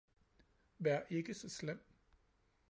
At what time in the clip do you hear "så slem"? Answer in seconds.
1.33-1.85